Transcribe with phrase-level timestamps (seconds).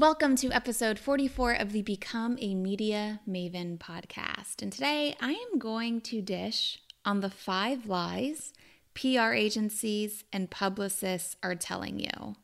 [0.00, 4.62] Welcome to episode 44 of the Become a Media Maven podcast.
[4.62, 8.54] And today I am going to dish on the five lies
[8.94, 12.36] PR agencies and publicists are telling you.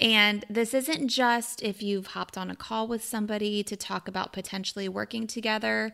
[0.00, 4.32] And this isn't just if you've hopped on a call with somebody to talk about
[4.32, 5.92] potentially working together.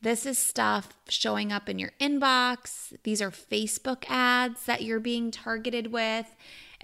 [0.00, 2.92] This is stuff showing up in your inbox.
[3.02, 6.36] These are Facebook ads that you're being targeted with.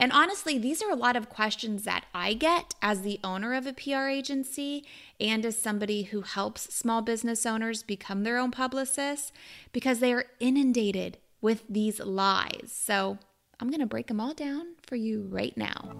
[0.02, 3.68] And honestly, these are a lot of questions that I get as the owner of
[3.68, 4.84] a PR agency
[5.20, 9.30] and as somebody who helps small business owners become their own publicists
[9.72, 12.72] because they are inundated with these lies.
[12.74, 13.18] So
[13.60, 15.93] I'm going to break them all down for you right now.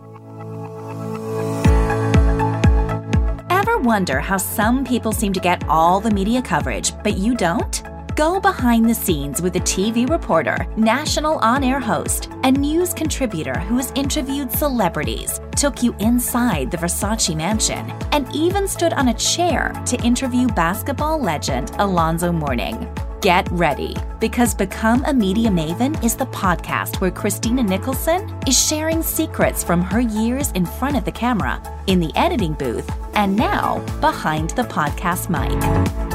[3.51, 7.91] Ever wonder how some people seem to get all the media coverage, but you don't?
[8.15, 13.59] Go behind the scenes with a TV reporter, national on air host, and news contributor
[13.59, 19.15] who has interviewed celebrities, took you inside the Versace mansion, and even stood on a
[19.15, 22.87] chair to interview basketball legend Alonzo Mourning.
[23.23, 29.02] Get ready because Become a Media Maven is the podcast where Christina Nicholson is sharing
[29.02, 33.79] secrets from her years in front of the camera, in the editing booth, and now
[34.01, 36.12] behind the podcast mic.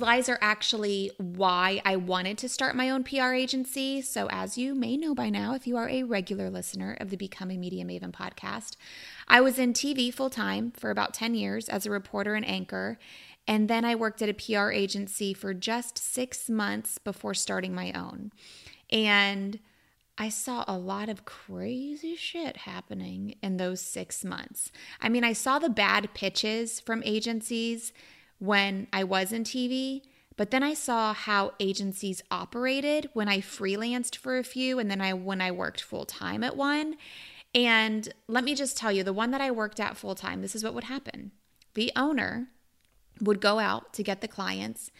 [0.00, 4.00] These lies are actually why I wanted to start my own PR agency.
[4.00, 7.18] So, as you may know by now, if you are a regular listener of the
[7.18, 8.76] Become a Media Maven podcast,
[9.28, 12.98] I was in TV full time for about 10 years as a reporter and anchor.
[13.46, 17.92] And then I worked at a PR agency for just six months before starting my
[17.92, 18.32] own.
[18.88, 19.58] And
[20.16, 24.72] I saw a lot of crazy shit happening in those six months.
[25.02, 27.92] I mean, I saw the bad pitches from agencies
[28.40, 30.02] when I was in TV,
[30.36, 35.00] but then I saw how agencies operated when I freelanced for a few and then
[35.00, 36.96] I when I worked full time at one.
[37.54, 40.54] And let me just tell you, the one that I worked at full time, this
[40.54, 41.32] is what would happen.
[41.74, 42.48] The owner
[43.20, 44.90] would go out to get the clients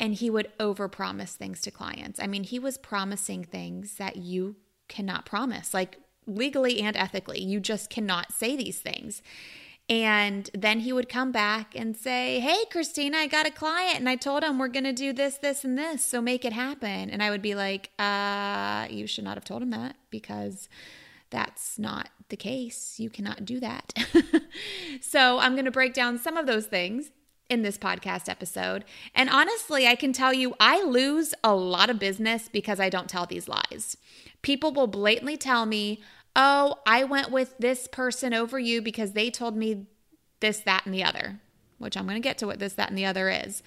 [0.00, 2.20] and he would overpromise things to clients.
[2.20, 4.56] I mean, he was promising things that you
[4.88, 7.42] cannot promise, like legally and ethically.
[7.42, 9.22] You just cannot say these things.
[9.88, 14.08] And then he would come back and say, Hey, Christina, I got a client and
[14.08, 16.04] I told him we're going to do this, this, and this.
[16.04, 17.08] So make it happen.
[17.08, 20.68] And I would be like, uh, You should not have told him that because
[21.30, 22.98] that's not the case.
[22.98, 23.94] You cannot do that.
[25.00, 27.10] so I'm going to break down some of those things
[27.48, 28.84] in this podcast episode.
[29.14, 33.08] And honestly, I can tell you, I lose a lot of business because I don't
[33.08, 33.96] tell these lies.
[34.42, 36.00] People will blatantly tell me,
[36.36, 39.86] oh, I went with this person over you because they told me
[40.40, 41.40] this, that, and the other,
[41.78, 43.62] which I'm going to get to what this, that, and the other is.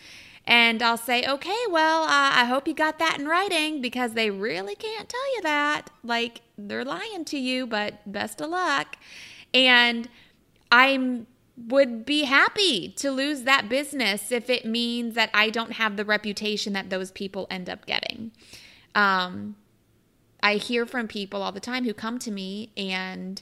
[0.46, 4.32] And I'll say, okay, well, uh, I hope you got that in writing because they
[4.32, 5.90] really can't tell you that.
[6.04, 8.98] Like they're lying to you, but best of luck.
[9.54, 10.10] And
[10.72, 11.26] I
[11.58, 16.06] would be happy to lose that business if it means that I don't have the
[16.06, 18.32] reputation that those people end up getting.
[18.96, 19.56] Um,
[20.44, 23.42] I hear from people all the time who come to me, and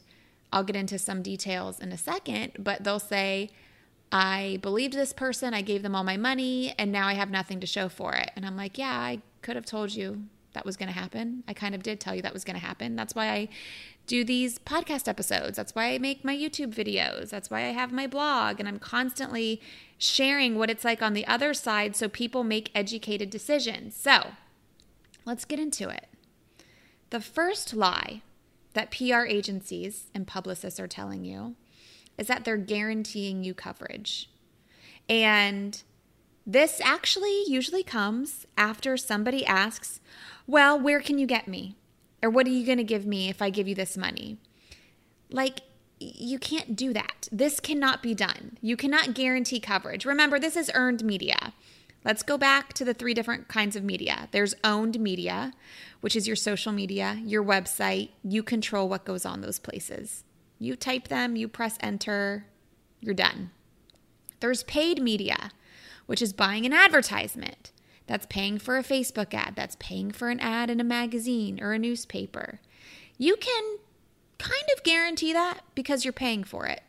[0.51, 3.49] I'll get into some details in a second, but they'll say,
[4.11, 7.59] I believed this person, I gave them all my money, and now I have nothing
[7.59, 8.31] to show for it.
[8.35, 10.23] And I'm like, yeah, I could have told you
[10.53, 11.43] that was going to happen.
[11.47, 12.95] I kind of did tell you that was going to happen.
[12.95, 13.49] That's why I
[14.07, 15.55] do these podcast episodes.
[15.55, 17.29] That's why I make my YouTube videos.
[17.29, 18.59] That's why I have my blog.
[18.59, 19.61] And I'm constantly
[19.99, 23.95] sharing what it's like on the other side so people make educated decisions.
[23.95, 24.31] So
[25.25, 26.08] let's get into it.
[27.09, 28.21] The first lie
[28.73, 31.55] that PR agencies and publicists are telling you
[32.17, 34.29] is that they're guaranteeing you coverage.
[35.07, 35.81] And
[36.45, 39.99] this actually usually comes after somebody asks,
[40.45, 41.75] Well, where can you get me?
[42.21, 44.37] Or what are you going to give me if I give you this money?
[45.31, 45.61] Like,
[45.99, 47.27] you can't do that.
[47.31, 48.57] This cannot be done.
[48.61, 50.05] You cannot guarantee coverage.
[50.05, 51.53] Remember, this is earned media.
[52.05, 54.29] Let's go back to the three different kinds of media.
[54.31, 55.53] There's owned media,
[55.99, 58.11] which is your social media, your website.
[58.23, 60.23] You control what goes on those places.
[60.59, 62.45] You type them, you press enter,
[63.01, 63.51] you're done.
[64.39, 65.51] There's paid media,
[66.05, 67.71] which is buying an advertisement.
[68.07, 71.73] That's paying for a Facebook ad, that's paying for an ad in a magazine or
[71.73, 72.59] a newspaper.
[73.17, 73.77] You can
[74.37, 76.81] kind of guarantee that because you're paying for it.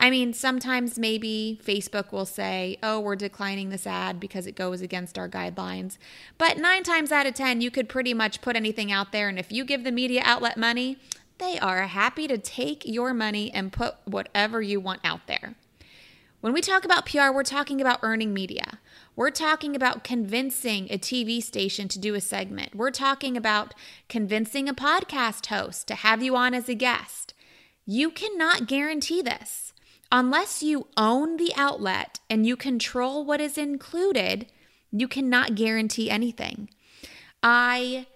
[0.00, 4.80] I mean, sometimes maybe Facebook will say, oh, we're declining this ad because it goes
[4.80, 5.98] against our guidelines.
[6.38, 9.28] But nine times out of 10, you could pretty much put anything out there.
[9.28, 10.96] And if you give the media outlet money,
[11.36, 15.54] they are happy to take your money and put whatever you want out there.
[16.40, 18.78] When we talk about PR, we're talking about earning media.
[19.14, 22.74] We're talking about convincing a TV station to do a segment.
[22.74, 23.74] We're talking about
[24.08, 27.34] convincing a podcast host to have you on as a guest.
[27.84, 29.69] You cannot guarantee this.
[30.12, 34.46] Unless you own the outlet and you control what is included,
[34.90, 36.68] you cannot guarantee anything.
[37.42, 38.06] I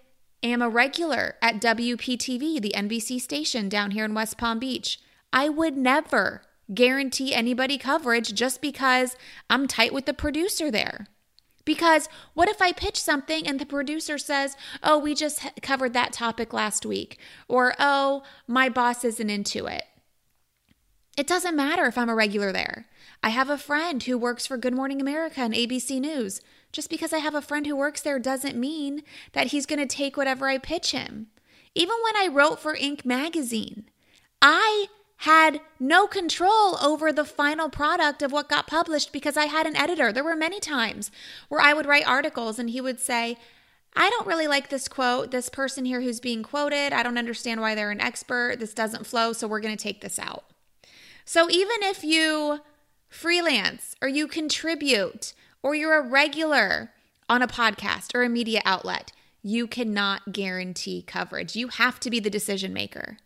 [0.43, 4.99] am a regular at WPTV, the NBC station down here in West Palm Beach.
[5.31, 6.41] I would never
[6.73, 9.15] guarantee anybody coverage just because
[9.49, 11.07] I'm tight with the producer there.
[11.63, 16.13] Because what if I pitch something and the producer says, oh, we just covered that
[16.13, 17.17] topic last week,
[17.47, 19.83] or oh, my boss isn't into it?
[21.17, 22.87] It doesn't matter if I'm a regular there.
[23.23, 26.41] I have a friend who works for Good Morning America and ABC News.
[26.73, 29.01] Just because I have a friend who works there doesn't mean
[29.31, 31.27] that he's going to take whatever I pitch him.
[31.73, 33.05] Even when I wrote for Inc.
[33.05, 33.85] magazine,
[34.41, 34.87] I
[35.19, 39.77] had no control over the final product of what got published because I had an
[39.77, 40.11] editor.
[40.11, 41.11] There were many times
[41.47, 43.37] where I would write articles and he would say,
[43.95, 45.31] I don't really like this quote.
[45.31, 48.59] This person here who's being quoted, I don't understand why they're an expert.
[48.59, 50.43] This doesn't flow, so we're going to take this out.
[51.25, 52.59] So even if you
[53.09, 55.33] freelance or you contribute
[55.63, 56.91] or you're a regular
[57.27, 59.11] on a podcast or a media outlet,
[59.41, 61.55] you cannot guarantee coverage.
[61.55, 63.17] You have to be the decision maker.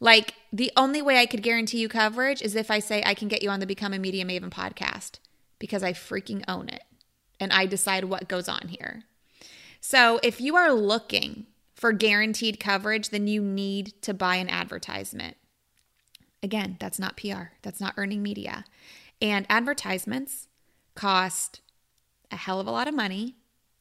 [0.00, 3.28] Like, the only way I could guarantee you coverage is if I say I can
[3.28, 5.18] get you on the Become a Media Maven podcast
[5.58, 6.82] because I freaking own it
[7.38, 9.04] and I decide what goes on here.
[9.80, 15.36] So, if you are looking for guaranteed coverage, then you need to buy an advertisement.
[16.44, 18.66] Again, that's not PR, that's not earning media.
[19.22, 20.46] And advertisements
[20.94, 21.62] cost
[22.30, 23.36] a hell of a lot of money,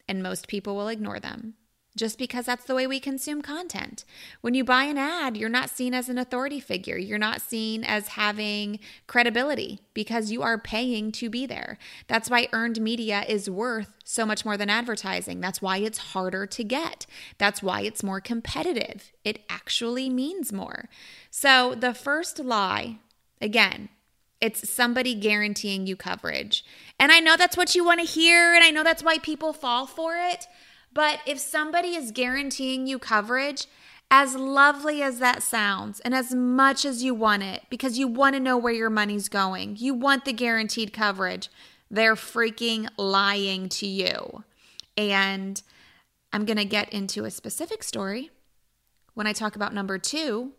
[0.07, 1.55] and most people will ignore them
[1.95, 4.03] just because that's the way we consume content.
[4.41, 6.97] When you buy an ad, you're not seen as an authority figure.
[6.97, 11.77] You're not seen as having credibility because you are paying to be there.
[12.07, 15.39] That's why earned media is worth so much more than advertising.
[15.39, 17.05] That's why it's harder to get.
[17.37, 19.11] That's why it's more competitive.
[19.23, 20.89] It actually means more.
[21.29, 22.97] So, the first lie,
[23.39, 23.89] again,
[24.43, 26.65] it's somebody guaranteeing you coverage.
[26.99, 29.53] And I know that's what you want to hear, and I know that's why people
[29.53, 30.47] fall for it.
[30.93, 33.65] But if somebody is guaranteeing you coverage,
[34.11, 38.35] as lovely as that sounds, and as much as you want it, because you want
[38.35, 41.49] to know where your money's going, you want the guaranteed coverage,
[41.89, 44.43] they're freaking lying to you.
[44.95, 45.61] And
[46.31, 48.29] I'm going to get into a specific story
[49.15, 50.51] when I talk about number two,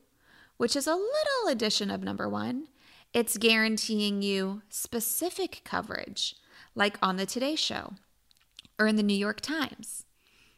[0.56, 2.68] which is a little addition of number one.
[3.12, 6.34] It's guaranteeing you specific coverage,
[6.74, 7.94] like on the Today Show
[8.78, 10.04] or in the New York Times.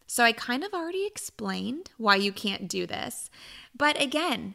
[0.07, 3.31] So I kind of already explained why you can't do this.
[3.77, 4.55] But again,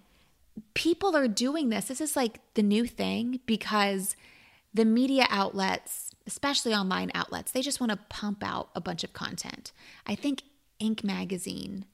[0.74, 1.86] people are doing this.
[1.86, 4.15] This is like the new thing because
[4.74, 9.13] the media outlets, especially online outlets, they just want to pump out a bunch of
[9.13, 9.71] content.
[10.07, 10.44] I think
[10.80, 11.03] Inc.
[11.03, 11.86] magazine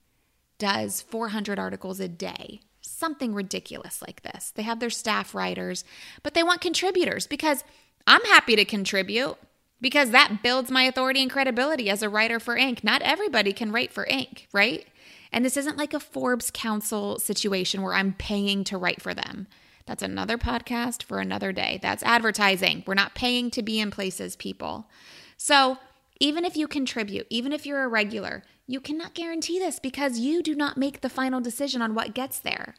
[0.58, 4.52] does 400 articles a day, something ridiculous like this.
[4.54, 5.84] They have their staff writers,
[6.22, 7.64] but they want contributors because
[8.06, 9.36] I'm happy to contribute
[9.80, 12.82] because that builds my authority and credibility as a writer for Inc.
[12.82, 14.86] Not everybody can write for Inc., right?
[15.32, 19.46] And this isn't like a Forbes Council situation where I'm paying to write for them.
[19.86, 21.78] That's another podcast for another day.
[21.80, 22.84] That's advertising.
[22.86, 24.86] We're not paying to be in places, people.
[25.36, 25.78] So,
[26.20, 30.42] even if you contribute, even if you're a regular, you cannot guarantee this because you
[30.42, 32.74] do not make the final decision on what gets there.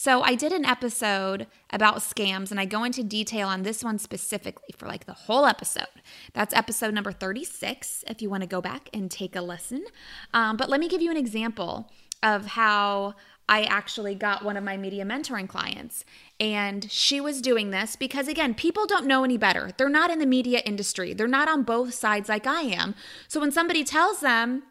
[0.00, 3.98] So I did an episode about scams and I go into detail on this one
[3.98, 5.88] specifically for like the whole episode.
[6.34, 9.84] That's episode number 36 if you want to go back and take a listen.
[10.32, 11.90] Um, but let me give you an example
[12.22, 13.14] of how
[13.48, 16.04] I actually got one of my media mentoring clients.
[16.38, 19.72] And she was doing this because, again, people don't know any better.
[19.76, 22.94] They're not in the media industry, they're not on both sides like I am.
[23.26, 24.62] So when somebody tells them,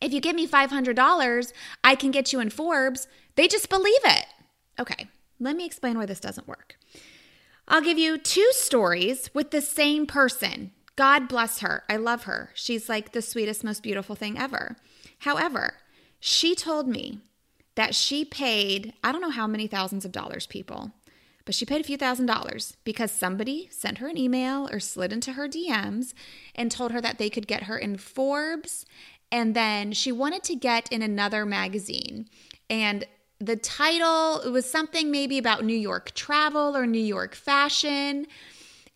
[0.00, 1.52] if you give me $500,
[1.82, 4.26] I can get you in Forbes, they just believe it.
[4.82, 5.06] Okay,
[5.38, 6.76] let me explain why this doesn't work.
[7.68, 10.72] I'll give you two stories with the same person.
[10.96, 11.84] God bless her.
[11.88, 12.50] I love her.
[12.54, 14.74] She's like the sweetest, most beautiful thing ever.
[15.20, 15.74] However,
[16.18, 17.20] she told me
[17.76, 20.90] that she paid, I don't know how many thousands of dollars, people,
[21.44, 25.12] but she paid a few thousand dollars because somebody sent her an email or slid
[25.12, 26.12] into her DMs
[26.56, 28.84] and told her that they could get her in Forbes.
[29.30, 32.28] And then she wanted to get in another magazine.
[32.68, 33.06] And
[33.42, 38.26] the title it was something maybe about New York travel or New York fashion.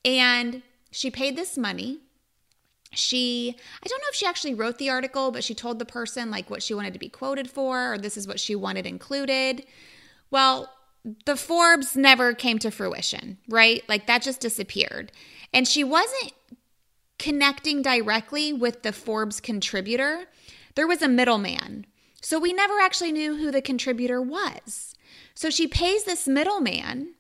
[0.04, 0.62] And
[0.92, 1.98] she paid this money.
[2.92, 6.30] She I don't know if she actually wrote the article but she told the person
[6.30, 9.64] like what she wanted to be quoted for or this is what she wanted included.
[10.30, 10.72] Well
[11.24, 13.82] the Forbes never came to fruition right?
[13.88, 15.10] Like that just disappeared.
[15.52, 16.32] And she wasn't
[17.18, 20.26] connecting directly with the Forbes contributor.
[20.76, 21.86] There was a middleman
[22.26, 24.96] so we never actually knew who the contributor was.
[25.36, 27.14] So she pays this middleman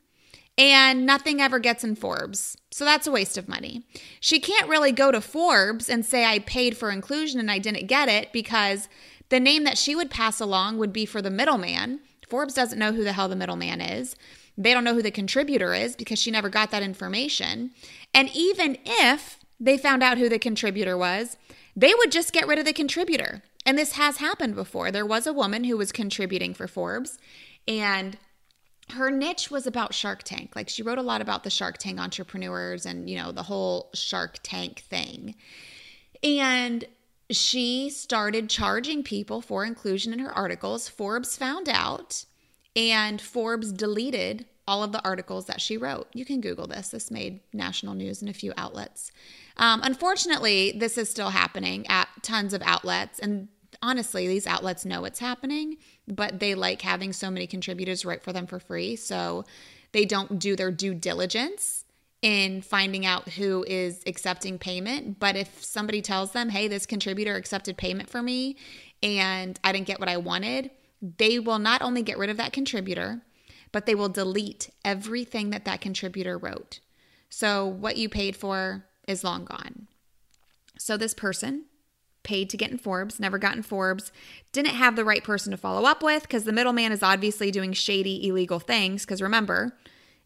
[0.58, 2.56] and nothing ever gets in Forbes.
[2.72, 3.86] So that's a waste of money.
[4.18, 7.86] She can't really go to Forbes and say, I paid for inclusion and I didn't
[7.86, 8.88] get it because
[9.28, 12.00] the name that she would pass along would be for the middleman.
[12.28, 14.16] Forbes doesn't know who the hell the middleman is.
[14.58, 17.70] They don't know who the contributor is because she never got that information.
[18.12, 21.36] And even if they found out who the contributor was,
[21.76, 23.44] they would just get rid of the contributor.
[23.66, 24.90] And this has happened before.
[24.90, 27.18] There was a woman who was contributing for Forbes
[27.66, 28.16] and
[28.90, 30.54] her niche was about Shark Tank.
[30.54, 33.90] Like she wrote a lot about the Shark Tank entrepreneurs and, you know, the whole
[33.92, 35.34] Shark Tank thing.
[36.22, 36.84] And
[37.30, 40.88] she started charging people for inclusion in her articles.
[40.88, 42.24] Forbes found out
[42.76, 46.08] and Forbes deleted all of the articles that she wrote.
[46.12, 46.90] You can Google this.
[46.90, 49.12] This made national news in a few outlets.
[49.56, 53.18] Um, unfortunately, this is still happening at tons of outlets.
[53.18, 53.48] And
[53.82, 58.32] honestly, these outlets know what's happening, but they like having so many contributors write for
[58.32, 58.96] them for free.
[58.96, 59.44] So
[59.92, 61.84] they don't do their due diligence
[62.22, 65.18] in finding out who is accepting payment.
[65.18, 68.56] But if somebody tells them, hey, this contributor accepted payment for me
[69.02, 72.52] and I didn't get what I wanted, they will not only get rid of that
[72.52, 73.22] contributor,
[73.72, 76.80] but they will delete everything that that contributor wrote.
[77.28, 79.86] So what you paid for is long gone.
[80.78, 81.64] So this person
[82.26, 84.12] paid to get in Forbes, never got in Forbes,
[84.52, 87.72] didn't have the right person to follow up with because the middleman is obviously doing
[87.72, 89.06] shady, illegal things.
[89.06, 89.74] Because remember,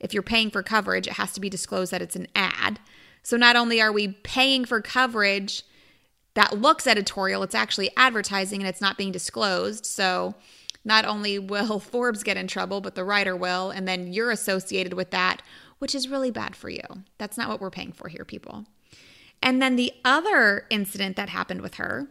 [0.00, 2.80] if you're paying for coverage, it has to be disclosed that it's an ad.
[3.22, 5.62] So not only are we paying for coverage
[6.34, 9.84] that looks editorial, it's actually advertising and it's not being disclosed.
[9.84, 10.34] So
[10.84, 13.70] not only will Forbes get in trouble, but the writer will.
[13.70, 15.42] And then you're associated with that,
[15.78, 16.82] which is really bad for you.
[17.18, 18.64] That's not what we're paying for here, people.
[19.42, 22.08] And then the other incident that happened with her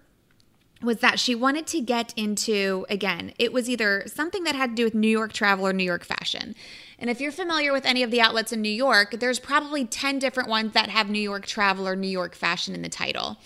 [0.81, 4.75] was that she wanted to get into, again, it was either something that had to
[4.75, 6.55] do with New York travel or New York fashion.
[6.98, 10.19] And if you're familiar with any of the outlets in New York, there's probably 10
[10.19, 13.38] different ones that have New York travel or New York fashion in the title.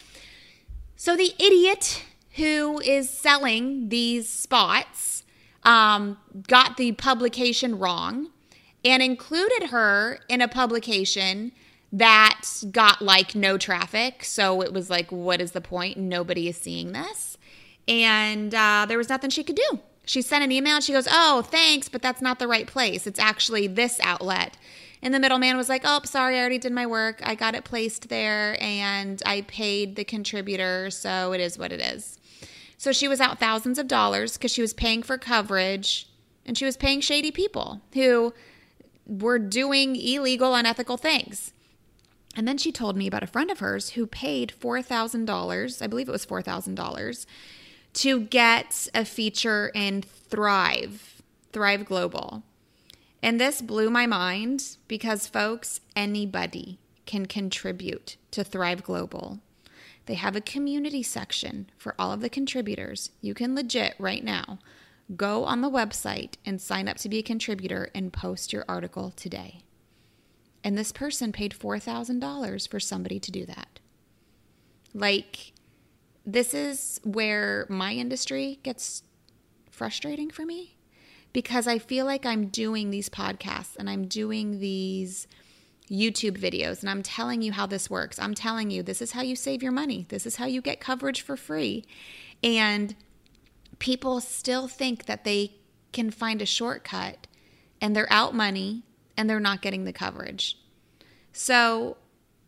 [0.95, 5.23] So the idiot who is selling these spots
[5.63, 8.29] um, got the publication wrong
[8.85, 11.51] and included her in a publication
[11.93, 14.25] that got like no traffic.
[14.25, 15.95] So it was like, what is the point?
[15.95, 17.37] Nobody is seeing this.
[17.87, 19.79] And uh, there was nothing she could do.
[20.05, 23.07] She sent an email and she goes, Oh, thanks, but that's not the right place.
[23.07, 24.57] It's actually this outlet.
[25.01, 27.21] And the middleman was like, Oh, sorry, I already did my work.
[27.23, 30.89] I got it placed there and I paid the contributor.
[30.89, 32.19] So it is what it is.
[32.77, 36.09] So she was out thousands of dollars because she was paying for coverage
[36.45, 38.33] and she was paying shady people who
[39.05, 41.53] were doing illegal, unethical things.
[42.35, 46.09] And then she told me about a friend of hers who paid $4,000, I believe
[46.09, 47.25] it was $4,000,
[47.93, 51.21] to get a feature in Thrive,
[51.51, 52.43] Thrive Global.
[53.21, 59.39] And this blew my mind because, folks, anybody can contribute to Thrive Global.
[60.05, 63.11] They have a community section for all of the contributors.
[63.21, 64.59] You can legit right now
[65.15, 69.11] go on the website and sign up to be a contributor and post your article
[69.15, 69.62] today.
[70.63, 73.79] And this person paid $4,000 for somebody to do that.
[74.93, 75.53] Like,
[76.25, 79.03] this is where my industry gets
[79.69, 80.77] frustrating for me
[81.33, 85.27] because I feel like I'm doing these podcasts and I'm doing these
[85.89, 88.19] YouTube videos and I'm telling you how this works.
[88.19, 90.05] I'm telling you this is how you save your money.
[90.09, 91.83] This is how you get coverage for free.
[92.43, 92.95] And
[93.79, 95.55] people still think that they
[95.91, 97.27] can find a shortcut
[97.81, 98.83] and they're out money
[99.17, 100.57] and they're not getting the coverage.
[101.31, 101.97] So,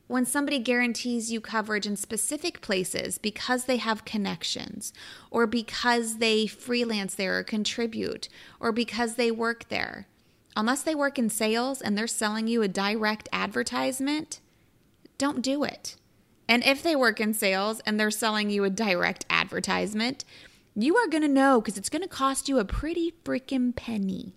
[0.08, 4.94] when somebody guarantees you coverage in specific places because they have connections,
[5.32, 8.30] or because they freelance there or contribute,
[8.60, 10.08] or because they work there,
[10.56, 14.42] unless they work in sales and they're selling you a direct advertisement,
[15.18, 15.96] don't do it.
[16.48, 20.24] And if they work in sales and they're selling you a direct advertisement,
[20.76, 24.34] you are going to know because it's going to cost you a pretty freaking penny.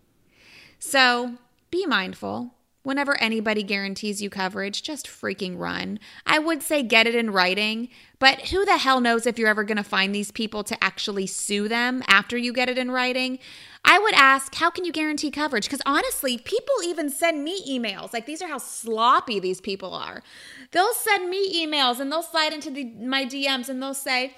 [0.79, 1.35] So
[1.71, 2.55] be mindful
[2.89, 5.99] Whenever anybody guarantees you coverage, just freaking run.
[6.25, 9.63] I would say get it in writing, but who the hell knows if you're ever
[9.63, 13.41] going to find these people to actually sue them after you get it in writing?
[13.85, 15.67] I would ask, how can you guarantee coverage?
[15.67, 18.15] Because honestly, people even send me emails.
[18.15, 20.23] Like these are how sloppy these people are.
[20.71, 24.35] They'll send me emails and they'll slide into the, my DMs and they'll say,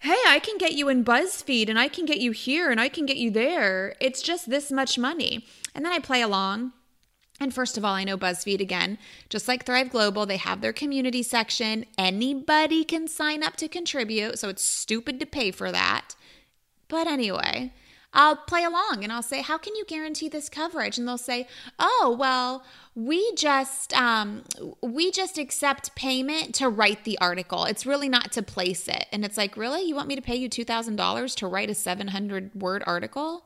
[0.00, 2.88] hey, I can get you in BuzzFeed and I can get you here and I
[2.88, 3.94] can get you there.
[4.00, 5.46] It's just this much money.
[5.74, 6.72] And then I play along
[7.40, 8.96] and first of all, I know BuzzFeed again,
[9.28, 11.84] just like Thrive Global, they have their community section.
[11.98, 16.14] Anybody can sign up to contribute, so it's stupid to pay for that.
[16.86, 17.72] But anyway,
[18.12, 20.96] I'll play along and I'll say, How can you guarantee this coverage?
[20.96, 21.48] And they'll say,
[21.80, 22.64] Oh, well,
[22.94, 24.44] we just um,
[24.80, 27.64] we just accept payment to write the article.
[27.64, 29.06] It's really not to place it.
[29.10, 29.82] And it's like, really?
[29.82, 32.84] You want me to pay you two thousand dollars to write a seven hundred word
[32.86, 33.44] article?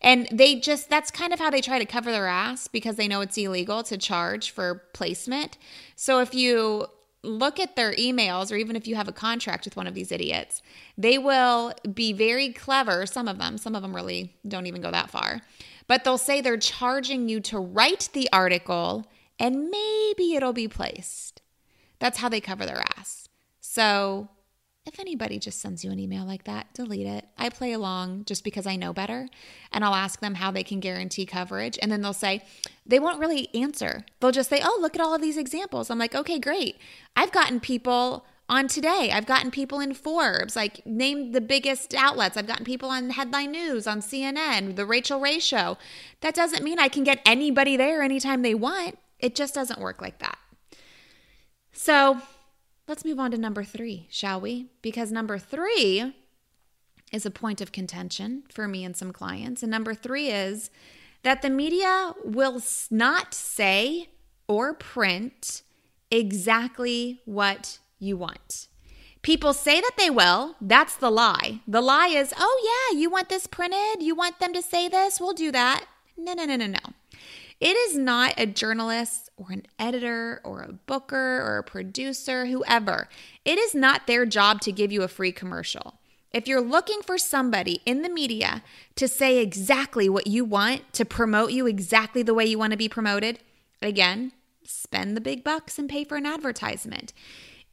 [0.00, 3.06] And they just, that's kind of how they try to cover their ass because they
[3.06, 5.58] know it's illegal to charge for placement.
[5.94, 6.86] So if you
[7.22, 10.10] look at their emails, or even if you have a contract with one of these
[10.10, 10.62] idiots,
[10.96, 13.04] they will be very clever.
[13.04, 15.42] Some of them, some of them really don't even go that far,
[15.86, 19.06] but they'll say they're charging you to write the article
[19.38, 21.42] and maybe it'll be placed.
[21.98, 23.28] That's how they cover their ass.
[23.60, 24.28] So
[24.86, 27.26] if anybody just sends you an email like that, delete it.
[27.36, 29.28] I play along just because I know better.
[29.72, 31.78] And I'll ask them how they can guarantee coverage.
[31.82, 32.42] And then they'll say,
[32.86, 34.04] they won't really answer.
[34.20, 35.90] They'll just say, oh, look at all of these examples.
[35.90, 36.76] I'm like, okay, great.
[37.14, 39.10] I've gotten people on today.
[39.12, 42.36] I've gotten people in Forbes, like name the biggest outlets.
[42.36, 45.78] I've gotten people on headline news, on CNN, the Rachael Ray show.
[46.20, 48.98] That doesn't mean I can get anybody there anytime they want.
[49.20, 50.38] It just doesn't work like that.
[51.72, 52.20] So
[52.90, 54.66] Let's move on to number three, shall we?
[54.82, 56.12] Because number three
[57.12, 59.62] is a point of contention for me and some clients.
[59.62, 60.72] And number three is
[61.22, 64.08] that the media will not say
[64.48, 65.62] or print
[66.10, 68.66] exactly what you want.
[69.22, 70.56] People say that they will.
[70.60, 71.60] That's the lie.
[71.68, 74.02] The lie is, oh, yeah, you want this printed?
[74.02, 75.20] You want them to say this?
[75.20, 75.84] We'll do that.
[76.16, 76.80] No, no, no, no, no.
[77.60, 83.08] It is not a journalist or an editor or a booker or a producer, whoever.
[83.44, 85.98] It is not their job to give you a free commercial.
[86.32, 88.62] If you're looking for somebody in the media
[88.94, 92.76] to say exactly what you want, to promote you exactly the way you want to
[92.78, 93.40] be promoted,
[93.82, 94.32] again,
[94.64, 97.12] spend the big bucks and pay for an advertisement.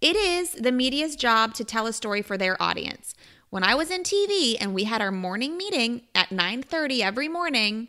[0.02, 3.16] It is the media's job to tell a story for their audience.
[3.50, 7.88] When I was in TV and we had our morning meeting at 9:30 every morning,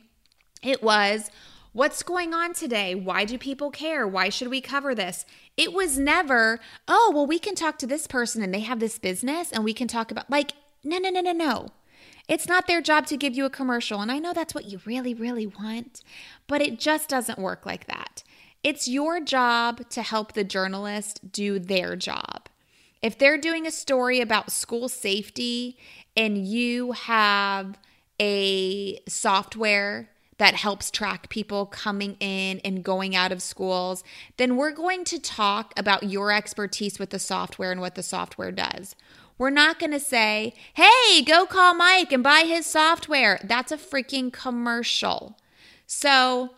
[0.62, 1.30] it was
[1.72, 2.94] What's going on today?
[2.94, 4.08] Why do people care?
[4.08, 5.26] Why should we cover this?
[5.56, 8.98] It was never, oh, well, we can talk to this person and they have this
[8.98, 11.68] business and we can talk about, like, no, no, no, no, no.
[12.26, 14.00] It's not their job to give you a commercial.
[14.00, 16.02] And I know that's what you really, really want,
[16.46, 18.22] but it just doesn't work like that.
[18.64, 22.48] It's your job to help the journalist do their job.
[23.02, 25.78] If they're doing a story about school safety
[26.16, 27.78] and you have
[28.20, 34.02] a software that helps track people coming in and going out of schools,
[34.36, 38.52] then we're going to talk about your expertise with the software and what the software
[38.52, 38.96] does.
[39.36, 43.38] We're not going to say, hey, go call Mike and buy his software.
[43.44, 45.38] That's a freaking commercial.
[45.86, 46.50] So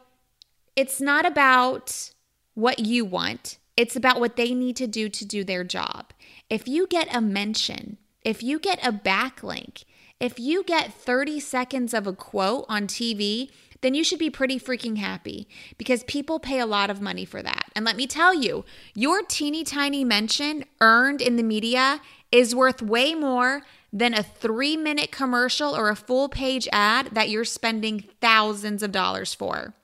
[0.76, 2.10] it's not about
[2.54, 6.12] what you want, it's about what they need to do to do their job.
[6.50, 9.84] If you get a mention, if you get a backlink,
[10.18, 14.58] if you get 30 seconds of a quote on TV, then you should be pretty
[14.58, 17.70] freaking happy because people pay a lot of money for that.
[17.74, 18.64] And let me tell you,
[18.94, 23.62] your teeny tiny mention earned in the media is worth way more
[23.92, 28.92] than a three minute commercial or a full page ad that you're spending thousands of
[28.92, 29.74] dollars for.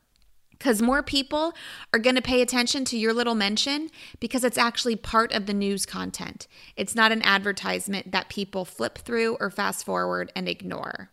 [0.51, 1.53] Because more people
[1.93, 5.53] are going to pay attention to your little mention because it's actually part of the
[5.53, 6.47] news content.
[6.77, 11.11] It's not an advertisement that people flip through or fast forward and ignore.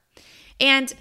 [0.61, 0.93] And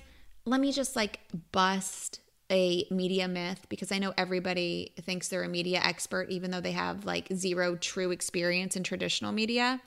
[0.44, 1.20] let me just like
[1.52, 6.60] bust a media myth because I know everybody thinks they're a media expert, even though
[6.60, 9.80] they have like zero true experience in traditional media.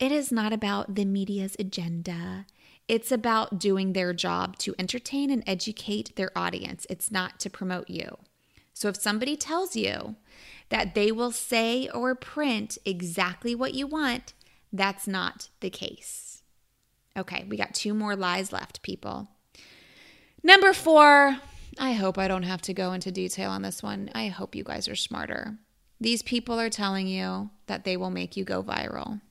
[0.00, 2.46] It is not about the media's agenda.
[2.88, 6.86] It's about doing their job to entertain and educate their audience.
[6.90, 8.18] It's not to promote you.
[8.74, 10.16] So if somebody tells you
[10.70, 14.34] that they will say or print exactly what you want,
[14.72, 16.42] that's not the case.
[17.16, 19.28] Okay, we got two more lies left, people.
[20.46, 21.38] Number four,
[21.78, 24.10] I hope I don't have to go into detail on this one.
[24.14, 25.56] I hope you guys are smarter.
[25.98, 29.22] These people are telling you that they will make you go viral.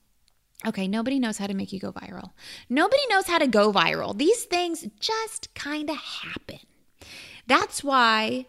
[0.66, 2.32] Okay, nobody knows how to make you go viral.
[2.68, 4.18] Nobody knows how to go viral.
[4.18, 6.60] These things just kind of happen.
[7.46, 8.48] That's why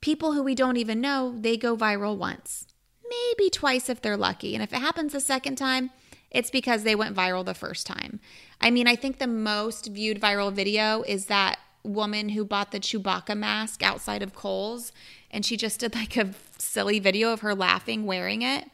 [0.00, 2.68] people who we don't even know, they go viral once,
[3.10, 4.54] maybe twice if they're lucky.
[4.54, 5.90] And if it happens a second time,
[6.30, 8.20] it's because they went viral the first time.
[8.60, 12.80] I mean, I think the most viewed viral video is that woman who bought the
[12.80, 14.92] Chewbacca mask outside of Kohl's
[15.30, 18.68] and she just did like a silly video of her laughing wearing it.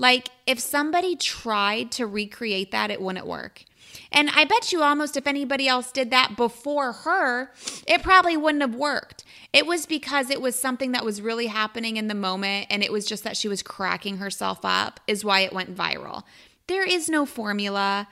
[0.00, 3.64] Like, if somebody tried to recreate that, it wouldn't work.
[4.12, 7.50] And I bet you almost if anybody else did that before her,
[7.86, 9.24] it probably wouldn't have worked.
[9.52, 12.92] It was because it was something that was really happening in the moment and it
[12.92, 16.22] was just that she was cracking herself up, is why it went viral.
[16.68, 18.08] There is no formula.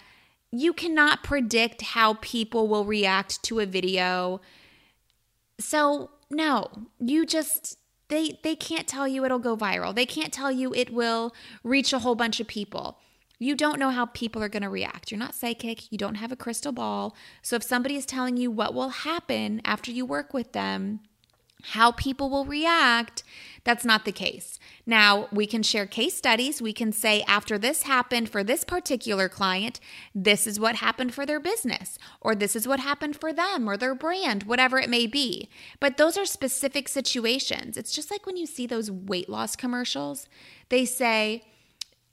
[0.53, 4.41] You cannot predict how people will react to a video.
[5.59, 7.79] So, no, you just
[8.09, 9.95] they they can't tell you it'll go viral.
[9.95, 12.99] They can't tell you it will reach a whole bunch of people.
[13.39, 15.11] You don't know how people are going to react.
[15.11, 15.93] You're not psychic.
[15.93, 17.15] You don't have a crystal ball.
[17.43, 21.01] So if somebody is telling you what will happen after you work with them,
[21.63, 23.23] how people will react,
[23.65, 24.56] that's not the case.
[24.89, 26.63] Now, we can share case studies.
[26.63, 29.81] We can say, after this happened for this particular client,
[30.15, 33.77] this is what happened for their business, or this is what happened for them or
[33.77, 35.49] their brand, whatever it may be.
[35.81, 37.77] But those are specific situations.
[37.77, 40.29] It's just like when you see those weight loss commercials,
[40.69, 41.43] they say,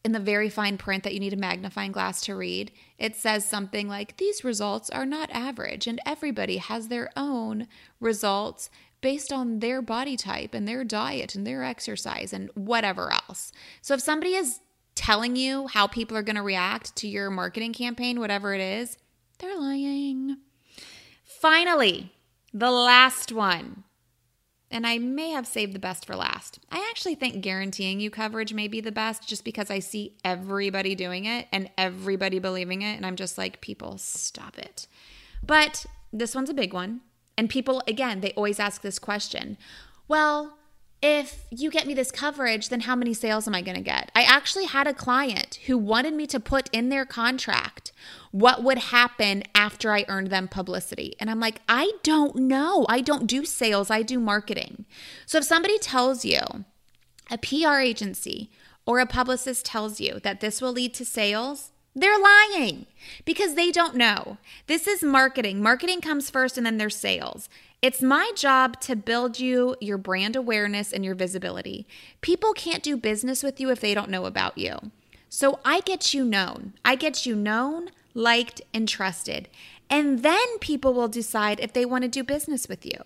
[0.03, 3.45] in the very fine print that you need a magnifying glass to read, it says
[3.45, 7.67] something like, These results are not average, and everybody has their own
[7.99, 8.71] results
[9.03, 13.51] based on their body type and their diet and their exercise and whatever else.
[13.81, 14.59] So if somebody is
[14.95, 18.97] telling you how people are going to react to your marketing campaign, whatever it is,
[19.37, 20.37] they're lying.
[21.23, 22.13] Finally,
[22.51, 23.83] the last one
[24.73, 26.57] and I may have saved the best for last.
[26.71, 30.95] I actually think guaranteeing you coverage may be the best just because I see everybody
[30.95, 32.95] doing it and everybody believing it.
[32.95, 34.87] And I'm just like, people, stop it.
[35.45, 37.01] But this one's a big one.
[37.37, 39.57] And people, again, they always ask this question
[40.07, 40.57] well,
[41.01, 44.09] if you get me this coverage, then how many sales am I going to get?
[44.15, 47.91] I actually had a client who wanted me to put in their contract
[48.31, 51.13] what would happen after I earned them publicity.
[51.19, 52.85] And I'm like, I don't know.
[52.87, 54.85] I don't do sales, I do marketing.
[55.25, 56.39] So if somebody tells you,
[57.29, 58.49] a PR agency
[58.85, 62.87] or a publicist tells you that this will lead to sales, they're lying
[63.25, 64.37] because they don't know.
[64.67, 65.61] This is marketing.
[65.61, 67.49] Marketing comes first and then there's sales.
[67.81, 71.85] It's my job to build you your brand awareness and your visibility.
[72.21, 74.77] People can't do business with you if they don't know about you.
[75.29, 76.73] So I get you known.
[76.85, 79.49] I get you known, liked, and trusted.
[79.89, 82.99] And then people will decide if they want to do business with you.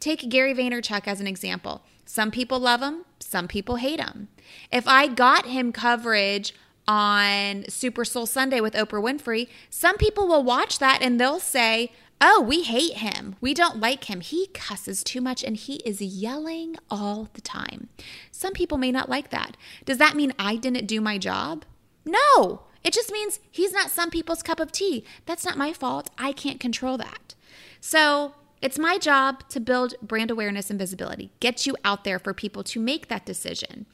[0.00, 1.82] Take Gary Vaynerchuk as an example.
[2.04, 4.28] Some people love him, some people hate him.
[4.70, 6.54] If I got him coverage
[6.86, 11.92] on Super Soul Sunday with Oprah Winfrey, some people will watch that and they'll say,
[12.24, 13.34] Oh, we hate him.
[13.40, 14.20] We don't like him.
[14.20, 17.88] He cusses too much and he is yelling all the time.
[18.30, 19.56] Some people may not like that.
[19.84, 21.64] Does that mean I didn't do my job?
[22.04, 25.04] No, it just means he's not some people's cup of tea.
[25.26, 26.10] That's not my fault.
[26.16, 27.34] I can't control that.
[27.80, 32.32] So it's my job to build brand awareness and visibility, get you out there for
[32.32, 33.86] people to make that decision.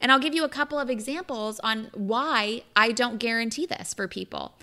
[0.00, 4.06] And I'll give you a couple of examples on why I don't guarantee this for
[4.06, 4.54] people.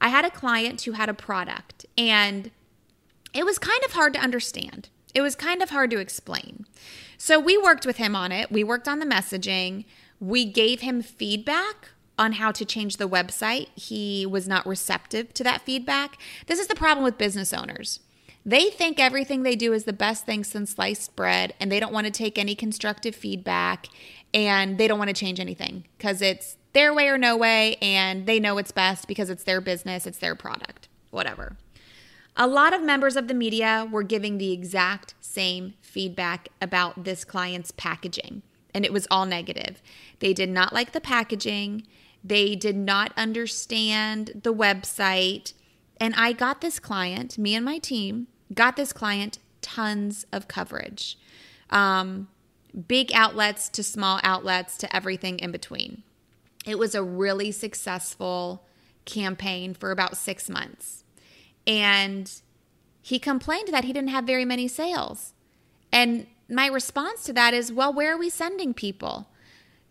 [0.00, 2.50] I had a client who had a product and
[3.32, 4.88] it was kind of hard to understand.
[5.14, 6.66] It was kind of hard to explain.
[7.16, 8.50] So we worked with him on it.
[8.50, 9.84] We worked on the messaging.
[10.20, 13.68] We gave him feedback on how to change the website.
[13.74, 16.18] He was not receptive to that feedback.
[16.46, 18.00] This is the problem with business owners.
[18.44, 21.92] They think everything they do is the best thing since sliced bread, and they don't
[21.92, 23.86] want to take any constructive feedback
[24.34, 28.26] and they don't want to change anything because it's their way or no way, and
[28.26, 31.56] they know it's best because it's their business, it's their product, whatever.
[32.34, 37.24] A lot of members of the media were giving the exact same feedback about this
[37.24, 39.82] client's packaging, and it was all negative.
[40.20, 41.86] They did not like the packaging,
[42.24, 45.52] they did not understand the website.
[46.00, 51.18] And I got this client, me and my team, got this client tons of coverage.
[51.70, 52.28] Um,
[52.88, 56.02] big outlets to small outlets to everything in between.
[56.66, 58.64] It was a really successful
[59.04, 61.04] campaign for about six months.
[61.66, 62.30] And
[63.00, 65.32] he complained that he didn't have very many sales.
[65.92, 69.28] And my response to that is, well, where are we sending people?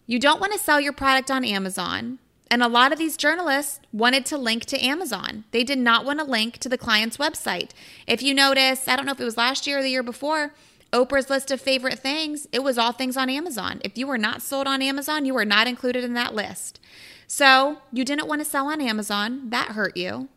[0.05, 2.19] You don't want to sell your product on Amazon.
[2.51, 5.45] And a lot of these journalists wanted to link to Amazon.
[5.51, 7.69] They did not want to link to the client's website.
[8.05, 10.53] If you notice, I don't know if it was last year or the year before,
[10.91, 13.79] Oprah's list of favorite things, it was all things on Amazon.
[13.85, 16.81] If you were not sold on Amazon, you were not included in that list.
[17.25, 19.49] So you didn't want to sell on Amazon.
[19.49, 20.27] That hurt you.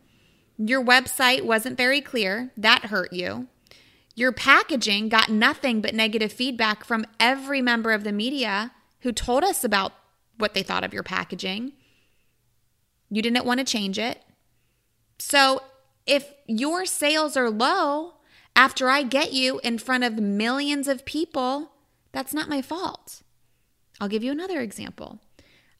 [0.56, 2.52] Your website wasn't very clear.
[2.56, 3.48] That hurt you.
[4.14, 9.42] Your packaging got nothing but negative feedback from every member of the media who told
[9.42, 9.94] us about
[10.38, 11.72] what they thought of your packaging.
[13.14, 14.24] You didn't want to change it.
[15.20, 15.62] So,
[16.04, 18.14] if your sales are low
[18.56, 21.70] after I get you in front of millions of people,
[22.10, 23.22] that's not my fault.
[24.00, 25.20] I'll give you another example.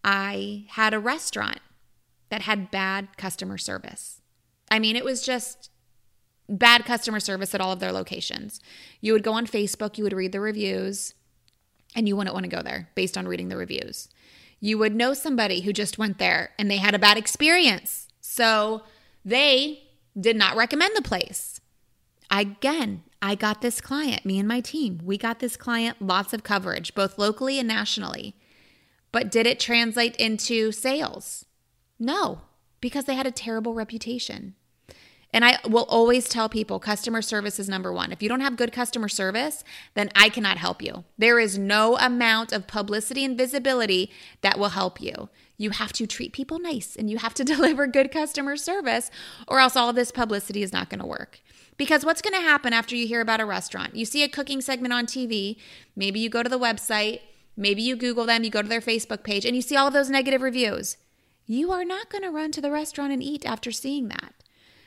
[0.05, 1.59] I had a restaurant
[2.29, 4.21] that had bad customer service.
[4.71, 5.71] I mean, it was just
[6.49, 8.61] bad customer service at all of their locations.
[9.01, 11.15] You would go on Facebook, you would read the reviews,
[11.97, 14.09] and you wouldn't want to go there based on reading the reviews.
[14.61, 18.09] You would know somebody who just went there and they had a bad experience.
[18.21, 18.83] So
[19.25, 19.85] They
[20.19, 21.61] did not recommend the place.
[22.31, 26.43] Again, I got this client, me and my team, we got this client lots of
[26.43, 28.37] coverage, both locally and nationally.
[29.13, 31.47] But did it translate into sales?
[31.99, 32.43] No,
[32.81, 34.55] because they had a terrible reputation.
[35.35, 38.13] And I will always tell people customer service is number one.
[38.13, 41.03] If you don't have good customer service, then I cannot help you.
[41.19, 45.29] There is no amount of publicity and visibility that will help you.
[45.57, 49.11] You have to treat people nice and you have to deliver good customer service,
[49.49, 51.41] or else all this publicity is not going to work.
[51.77, 53.97] Because what's going to happen after you hear about a restaurant?
[53.97, 55.57] You see a cooking segment on TV,
[55.97, 57.19] maybe you go to the website,
[57.57, 59.95] maybe you Google them, you go to their Facebook page, and you see all of
[59.95, 60.97] those negative reviews.
[61.45, 64.44] You are not going to run to the restaurant and eat after seeing that.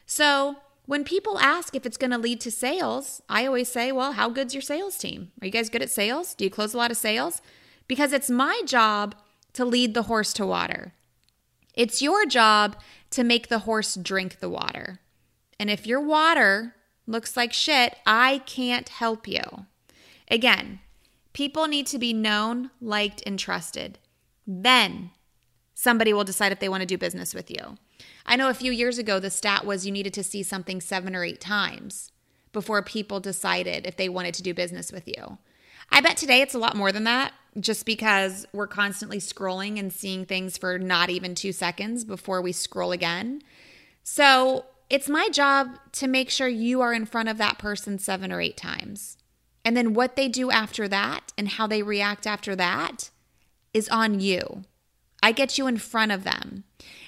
[0.07, 4.13] So when people ask if it's going to lead to sales, I always say, well,
[4.13, 5.31] how good's your sales team?
[5.41, 6.33] Are you guys good at sales?
[6.33, 7.41] Do you close a lot of sales?
[7.87, 9.13] Because it's my job
[9.53, 10.93] to lead the horse to water.
[11.73, 12.77] It's your job
[13.11, 14.99] to make the horse drink the water.
[15.59, 16.73] And if your water
[17.05, 19.41] looks like shit, I can't help you.
[20.29, 20.79] Again,
[21.33, 23.99] people need to be known, liked, and trusted.
[24.45, 25.11] Then
[25.73, 27.77] somebody will decide if they want to do business with you.
[28.27, 31.15] I know a few years ago, the stat was you needed to see something seven
[31.15, 32.11] or eight times
[32.51, 35.37] before people decided if they wanted to do business with you.
[35.91, 39.91] I bet today it's a lot more than that just because we're constantly scrolling and
[39.91, 43.41] seeing things for not even two seconds before we scroll again.
[44.03, 48.31] So it's my job to make sure you are in front of that person seven
[48.31, 49.17] or eight times.
[49.65, 53.09] And then what they do after that and how they react after that
[53.73, 54.63] is on you.
[55.21, 56.63] I get you in front of them.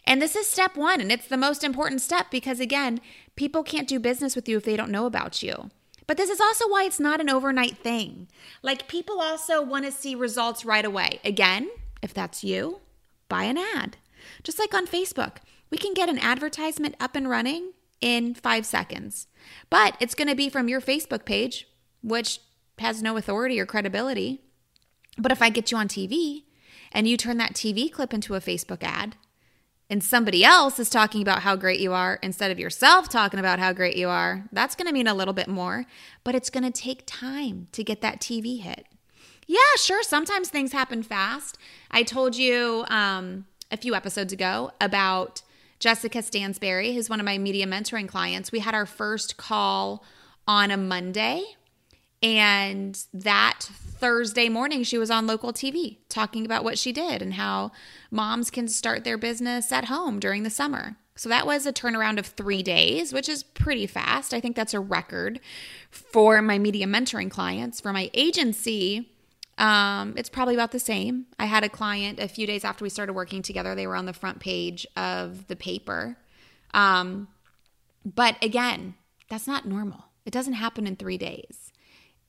[0.06, 3.00] And this is step one, and it's the most important step because, again,
[3.36, 5.70] people can't do business with you if they don't know about you.
[6.08, 8.28] But this is also why it's not an overnight thing.
[8.64, 11.20] Like, people also want to see results right away.
[11.24, 11.70] Again,
[12.02, 12.80] if that's you,
[13.28, 13.98] buy an ad.
[14.44, 15.38] Just like on Facebook,
[15.70, 19.28] we can get an advertisement up and running in five seconds.
[19.70, 21.68] But it's going to be from your Facebook page,
[22.02, 22.40] which
[22.80, 24.42] has no authority or credibility.
[25.18, 26.44] But if I get you on TV
[26.92, 29.16] and you turn that TV clip into a Facebook ad,
[29.90, 33.60] and somebody else is talking about how great you are instead of yourself talking about
[33.60, 35.86] how great you are, that's going to mean a little bit more,
[36.24, 38.86] but it's going to take time to get that TV hit.
[39.48, 41.58] Yeah, sure, sometimes things happen fast.
[41.90, 45.42] I told you um, a few episodes ago about
[45.80, 48.52] Jessica Stansberry, who's one of my media mentoring clients.
[48.52, 50.04] We had our first call
[50.48, 51.44] on a Monday
[52.22, 57.34] and that Thursday morning, she was on local TV talking about what she did and
[57.34, 57.72] how
[58.10, 60.96] moms can start their business at home during the summer.
[61.16, 64.34] So that was a turnaround of three days, which is pretty fast.
[64.34, 65.42] I think that's a record
[65.92, 67.82] for my media mentoring clients.
[67.82, 69.12] For my agency,
[69.58, 71.26] um, it's probably about the same.
[71.38, 74.06] I had a client a few days after we started working together, they were on
[74.06, 76.18] the front page of the paper.
[76.74, 77.28] Um,
[78.06, 78.96] but again,
[79.30, 80.06] that's not normal.
[80.26, 81.69] It doesn't happen in three days.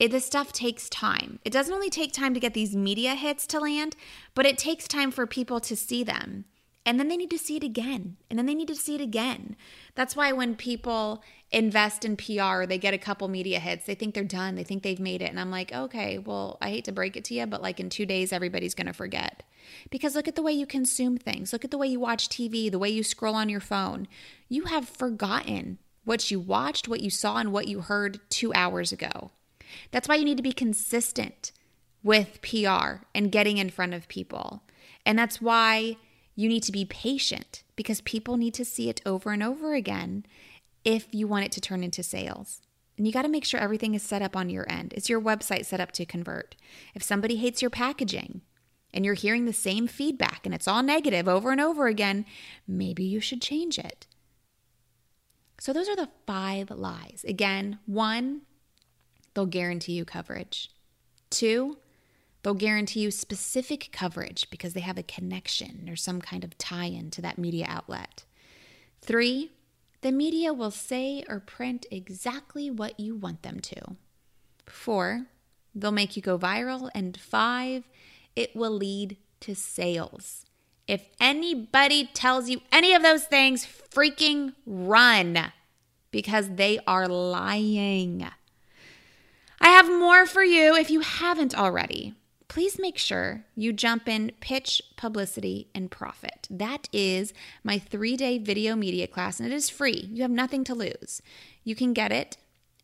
[0.01, 1.39] It, this stuff takes time.
[1.45, 3.97] It doesn't only take time to get these media hits to land,
[4.35, 6.47] but it takes time for people to see them.
[6.87, 8.17] And then they need to see it again.
[8.31, 9.57] And then they need to see it again.
[9.95, 14.15] That's why when people invest in PR, they get a couple media hits, they think
[14.15, 14.55] they're done.
[14.55, 15.29] They think they've made it.
[15.29, 17.91] And I'm like, okay, well, I hate to break it to you, but like in
[17.91, 19.43] two days, everybody's going to forget.
[19.91, 21.53] Because look at the way you consume things.
[21.53, 24.09] Look at the way you watch TV, the way you scroll on your phone.
[24.49, 28.93] You have forgotten what you watched, what you saw, and what you heard two hours
[28.93, 29.33] ago.
[29.91, 31.53] That's why you need to be consistent
[32.03, 34.63] with PR and getting in front of people.
[35.05, 35.97] And that's why
[36.35, 40.25] you need to be patient because people need to see it over and over again
[40.85, 42.63] if you want it to turn into sales.
[42.97, 44.93] And you got to make sure everything is set up on your end.
[44.95, 46.57] Is your website set up to convert?
[46.95, 48.43] If somebody hates your packaging
[48.93, 52.27] and you're hearing the same feedback and it's all negative over and over again,
[52.67, 54.07] maybe you should change it.
[55.59, 57.25] So, those are the five lies.
[57.27, 58.43] Again, one,
[59.35, 60.71] they'll guarantee you coverage.
[61.31, 61.79] Two,
[62.43, 66.87] they'll guarantee you specific coverage because they have a connection or some kind of tie
[66.87, 68.25] in to that media outlet.
[69.01, 69.53] Three,
[70.03, 73.97] the media will say or print exactly what you want them to.
[74.67, 75.27] Four,
[75.75, 76.91] they'll make you go viral.
[76.95, 77.85] And five,
[78.35, 80.47] it will lead to sales.
[80.87, 85.53] If anybody tells you any of those things, freaking run
[86.11, 88.27] because they are lying.
[89.61, 92.15] I have more for you if you haven't already.
[92.49, 96.49] Please make sure you jump in Pitch, Publicity, and Profit.
[96.51, 100.09] That is my three day video media class, and it is free.
[100.11, 101.21] You have nothing to lose.
[101.63, 102.39] You can get it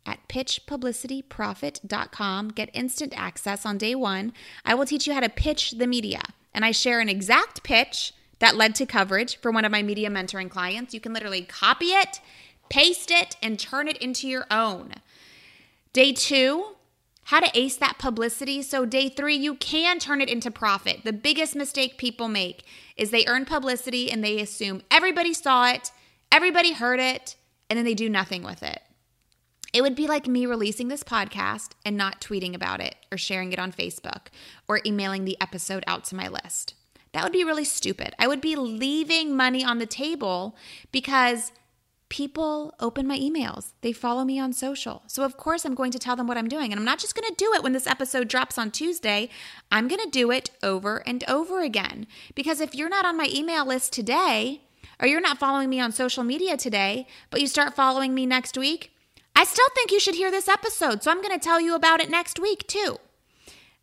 [0.05, 2.49] at pitchpublicityprofit.com.
[2.49, 4.33] Get instant access on day one.
[4.63, 6.21] I will teach you how to pitch the media,
[6.53, 10.11] and I share an exact pitch that led to coverage for one of my media
[10.11, 10.93] mentoring clients.
[10.93, 12.21] You can literally copy it,
[12.69, 14.93] paste it, and turn it into your own.
[15.97, 16.75] Day two,
[17.23, 18.61] how to ace that publicity.
[18.61, 21.03] So, day three, you can turn it into profit.
[21.03, 22.63] The biggest mistake people make
[22.95, 25.91] is they earn publicity and they assume everybody saw it,
[26.31, 27.35] everybody heard it,
[27.67, 28.79] and then they do nothing with it.
[29.73, 33.51] It would be like me releasing this podcast and not tweeting about it or sharing
[33.51, 34.27] it on Facebook
[34.67, 36.75] or emailing the episode out to my list.
[37.13, 38.13] That would be really stupid.
[38.19, 40.55] I would be leaving money on the table
[40.91, 41.51] because
[42.09, 43.73] people open my emails.
[43.81, 45.03] They follow me on social.
[45.07, 46.71] So, of course, I'm going to tell them what I'm doing.
[46.71, 49.29] And I'm not just going to do it when this episode drops on Tuesday.
[49.71, 52.07] I'm going to do it over and over again.
[52.35, 54.61] Because if you're not on my email list today,
[54.99, 58.57] or you're not following me on social media today, but you start following me next
[58.57, 58.91] week,
[59.35, 61.03] I still think you should hear this episode.
[61.03, 62.97] So, I'm going to tell you about it next week, too.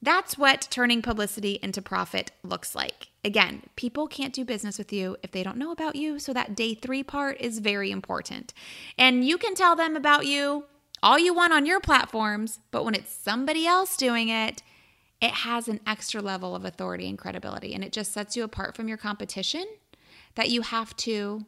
[0.05, 3.09] That's what turning publicity into profit looks like.
[3.25, 6.19] Again, people can't do business with you if they don't know about you.
[6.19, 8.53] So that day three part is very important.
[8.99, 10.65] And you can tell them about you
[11.03, 14.63] all you want on your platforms, but when it's somebody else doing it,
[15.23, 17.75] it has an extra level of authority and credibility.
[17.75, 19.65] And it just sets you apart from your competition
[20.35, 21.47] that you have to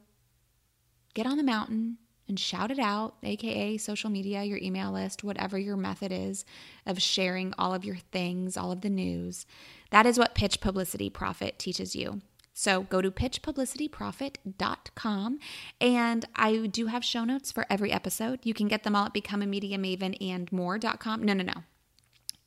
[1.12, 5.58] get on the mountain and shout it out, aka social media, your email list, whatever
[5.58, 6.44] your method is
[6.84, 9.46] of sharing all of your things, all of the news.
[9.90, 12.20] That is what Pitch Publicity Profit teaches you.
[12.58, 15.38] So go to pitchpublicityprofit.com
[15.78, 18.40] and I do have show notes for every episode.
[18.44, 21.22] You can get them all at becomeamediamaven and more.com.
[21.22, 21.64] No, no, no.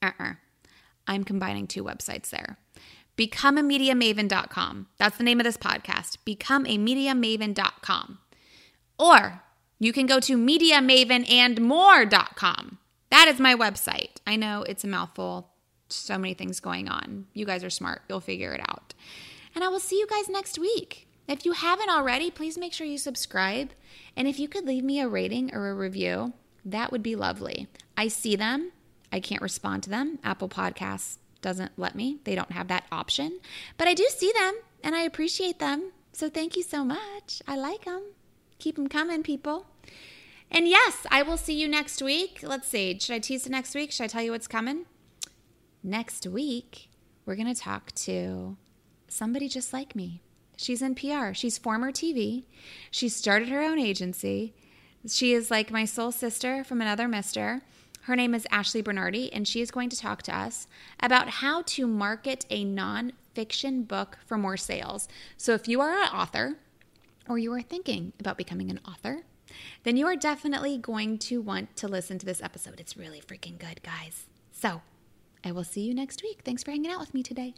[0.02, 0.34] Uh-uh.
[1.08, 2.58] I'm combining two websites there.
[3.18, 4.88] Becomeamediamaven.com.
[4.98, 6.18] That's the name of this podcast.
[6.26, 8.18] Becomeamediamaven.com.
[8.98, 9.44] Or
[9.80, 12.78] you can go to mediamavenandmore.com.
[13.10, 14.18] That is my website.
[14.28, 15.50] I know it's a mouthful,
[15.88, 17.28] so many things going on.
[17.34, 18.02] You guys are smart.
[18.08, 18.94] You'll figure it out.
[19.56, 21.08] And I will see you guys next week.
[21.28, 23.72] If you haven't already, please make sure you subscribe.
[24.16, 26.34] And if you could leave me a rating or a review,
[26.66, 27.68] that would be lovely.
[27.98, 28.72] I see them.
[29.12, 30.20] I can't respond to them.
[30.24, 33.40] Apple Podcasts doesn't let me, they don't have that option.
[33.78, 35.92] But I do see them and I appreciate them.
[36.12, 37.42] So thank you so much.
[37.48, 38.04] I like them.
[38.60, 39.68] Keep them coming, people.
[40.52, 42.40] And yes, I will see you next week.
[42.42, 42.98] Let's see.
[43.00, 43.92] Should I tease it next week?
[43.92, 44.86] Should I tell you what's coming?
[45.84, 46.90] Next week,
[47.26, 48.58] we're going to talk to
[49.08, 50.22] somebody just like me.
[50.58, 51.34] She's in PR.
[51.34, 52.44] She's former TV.
[52.92, 54.54] She started her own agency.
[55.08, 57.62] She is like my soul sister from another mister.
[58.02, 60.68] Her name is Ashley Bernardi, and she is going to talk to us
[61.00, 65.08] about how to market a nonfiction book for more sales.
[65.38, 66.56] So, if you are an author,
[67.28, 69.24] or you are thinking about becoming an author,
[69.84, 72.80] then you are definitely going to want to listen to this episode.
[72.80, 74.26] It's really freaking good, guys.
[74.52, 74.82] So,
[75.44, 76.42] I will see you next week.
[76.44, 77.54] Thanks for hanging out with me today.